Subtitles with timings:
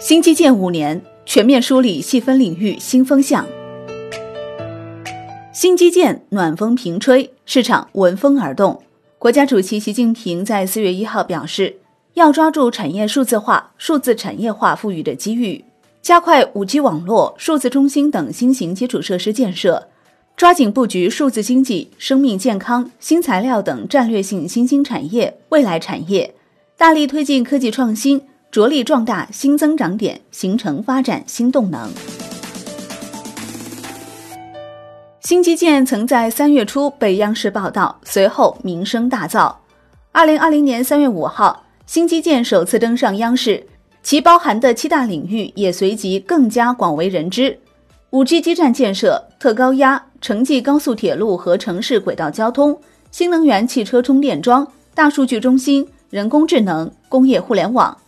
[0.00, 3.46] 新基建五年全面梳理细分领域新风向，
[5.52, 8.82] 新基建暖风频吹，市场闻风而动。
[9.18, 11.76] 国家主席习近平在四月一号表示，
[12.14, 15.64] 要抓住产业数字化、数字产业化赋予的机遇，
[16.02, 19.88] 加快五 G 网络、数字中心等新型基础设施建设，
[20.36, 26.34] 抓紧布局数字经济、生命健康、新材料等战略性新兴产业、未来产业，
[26.76, 28.20] 大力推进科技创新。
[28.54, 31.90] 着力壮大新增长点，形成发展新动能。
[35.22, 39.52] 新基建曾在三月初被央视报道，随后名声大噪。
[40.12, 43.66] 二零二零年三月五号，新基建首次登上央视，
[44.04, 47.58] 其包含的七大领域也随即更加广为人知：
[48.10, 52.78] 五 G 基站建设、特高压、城际高速铁路和城市轨道交通、
[53.10, 57.98] 新能源汽车充电桩、大数据中心、人工智能、工业互联网。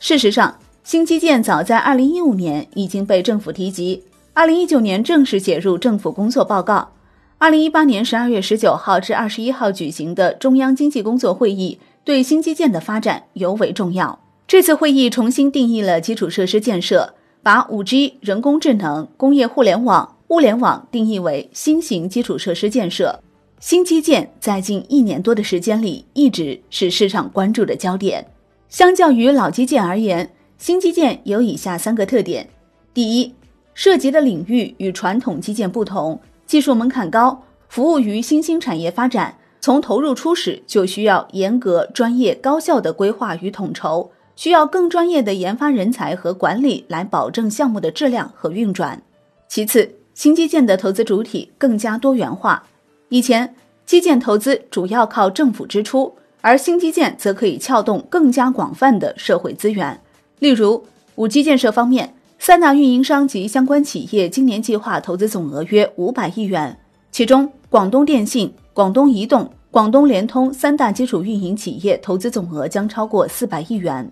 [0.00, 6.92] 事实上，新基建早在二零一五年已经被政府提及，二零一九年正式写入政府工作报告。
[7.36, 14.18] 二零一八年十二月十九号至二十一号举行的中央经济工作会议对新基建的发展尤为重要。
[14.48, 23.20] 这次会议重新定义了基础设施建设，把五 G、人工智能、工业互联网、物联网定义为新型基础设施建设。
[23.60, 28.26] 新基建在近一年多的时间里一直是市场关注的焦点。
[28.70, 32.48] 相较于老基建而言，新基建有以下三个特点：
[32.94, 33.34] 第一，
[33.74, 49.02] 涉及的领域与传统基建不同，技术门槛高，服务于新兴产业发展，从投入初始就需要严格、专业、高效的规划与统筹，需要更专业的研发人才和管理来保证项目的质量和运转。
[49.48, 52.62] 其次，新基建的投资主体更加多元化，
[53.08, 53.52] 以前
[53.84, 56.14] 基建投资主要靠政府支出。
[56.42, 60.00] 而新基建则可以撬动更加广泛的社会资源，
[60.38, 66.78] 例如五 G 建设方面，三大运营商及相关企业今年计划投资总额约五百亿元，
[67.12, 74.10] 其中广东电信、广东移动、广东联通三大基础运营企业投资总额将超过四百亿元。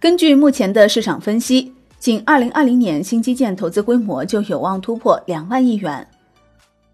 [0.00, 6.06] 根据目前的市场分析，仅二零二零年新基建投资规模就有望突破两万亿元。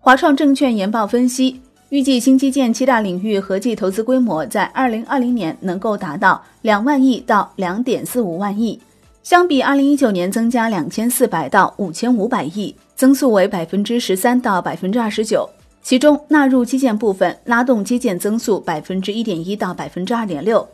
[0.00, 1.60] 华创证券研报分析。
[1.92, 8.80] 预计新基建七大领域合计投资规模在二零二零年能够达到两万亿到两点四五万亿，
[9.22, 15.46] 相比二零一九年增加两千四百到五千五百亿，增速为百分之十三到百分之二十九。
[15.82, 20.66] 其中纳入基建部分，拉动基建增速百分之一点一到百分之二点六。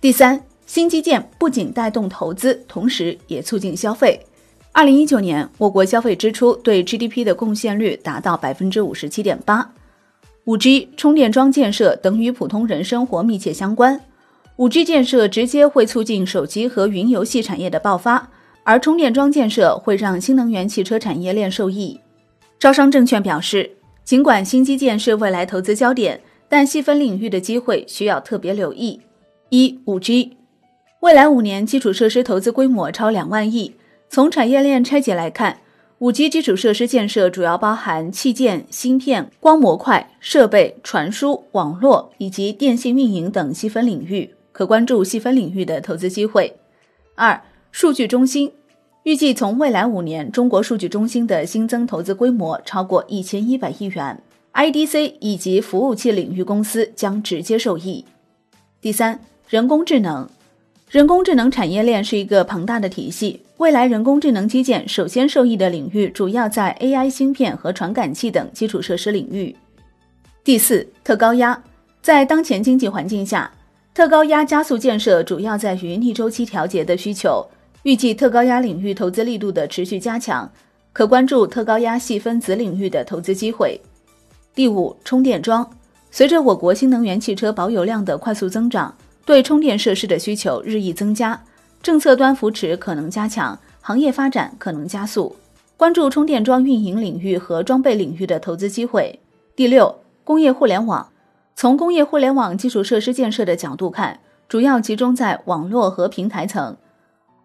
[0.00, 4.20] 第三，新基建不仅带动投资，同时也促进消费。
[4.70, 9.68] 二零一九年，我国消费支出对 GDP 的贡献率达到百分之五十七点八。
[10.44, 14.00] 五 G 充电桩建设等与普通人生活密切相关。
[14.56, 18.28] 五 G 建设直接会促进手机和云游戏产业的爆发，
[18.64, 22.00] 而充电桩建设会让新能源汽车产业链受益。
[22.58, 23.70] 招商证券表示，
[24.02, 29.00] 尽管新基建是未来投资焦点，但细分领域的机会需要特别留意。
[29.50, 30.36] 一、五 G，
[31.02, 33.74] 未来五年基础设施投资规模超两万亿。
[34.08, 35.58] 从产业链拆解来看。
[36.02, 46.56] 五 G 基础设施建设主要包含器件、芯片、光模块、设备、传输、网络以及电信运营等细分领域，可关注细分领域的投资机会。
[47.14, 48.50] 二、数据中心
[49.04, 54.20] 预计从未来五年，中国数据中心的新增投资规模超过一千一百亿元
[54.54, 58.04] ，IDC 以及服务器领域公司将直接受益。
[58.80, 60.28] 第三，人工智能。
[60.92, 69.56] 人工智能产业链是一个庞大的体系，未来人工智能基建首先受益的领域主要在 AI 芯片和传感器等基础设施领域。
[70.44, 71.58] 第四，特高压，
[72.02, 73.50] 在当前经济环境下，
[73.94, 77.42] 特高压加速建设主要在于逆周期调节的需求，
[77.84, 80.52] 预计特高压领域投资力度的持续加强，
[80.92, 83.80] 可关注特高压细分子领域的投资机会。
[84.54, 85.70] 第五，充电桩，
[86.10, 88.94] 随着我国新能源汽车保有量的快速增长。
[89.24, 91.42] 对充电设施的需求日益增加，
[91.82, 95.36] 政策端扶持可能加强，行业发展可能加速。
[95.76, 99.18] 关注充电桩运营领域和装备领域的投资机会。
[99.56, 101.08] 第六，工业互联网。
[101.56, 106.76] 从工业互联网基础设施建设的角度看，主要集中在网络和平台层。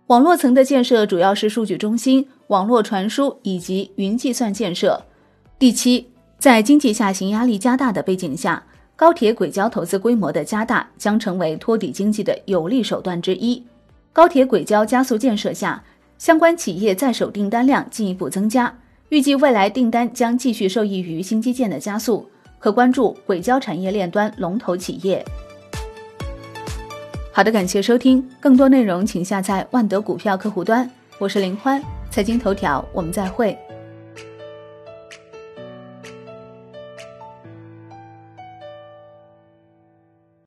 [0.07, 5.03] 网络层的建设主要是数据中心、网络传输以及云计算建设。
[5.59, 8.63] 第七，在经济下行压力加大的背景下。
[8.97, 13.63] 高铁轨交投资规模的加大将成为托底经济的有力手段之一。
[14.11, 15.83] 高铁轨交加速建设下，
[16.17, 18.75] 相关企业在手订单量进一步增加，
[19.09, 22.27] 预计未来订单将继续受益于新基建的加速，
[22.57, 25.23] 可关注轨交产业链端龙头企业。
[27.31, 30.89] 好的，感谢收听，更多内容请下载万德股票客户端。
[31.19, 31.79] 我是林欢，
[32.09, 33.55] 财经头条，我们再会。